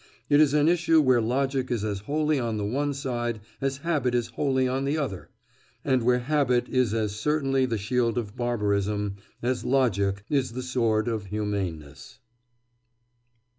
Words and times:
It 0.29 0.39
is 0.41 0.55
an 0.55 0.67
issue 0.67 0.99
where 0.99 1.21
logic 1.21 1.69
is 1.69 1.83
as 1.83 1.99
wholly 1.99 2.39
on 2.39 2.57
the 2.57 2.65
one 2.65 2.91
side 2.95 3.39
as 3.61 3.77
habit 3.85 4.15
is 4.15 4.29
wholly 4.29 4.67
on 4.67 4.83
the 4.83 4.97
other, 4.97 5.29
and 5.85 6.01
where 6.01 6.17
habit 6.17 6.67
is 6.67 6.91
as 6.95 7.15
certainly 7.15 7.67
the 7.67 7.77
shield 7.77 8.17
of 8.17 8.35
barbarism 8.35 9.17
as 9.43 9.63
logic 9.63 10.23
is 10.27 10.53
the 10.53 10.63
sword 10.63 11.07
of 11.07 11.27
humaneness. 11.27 12.17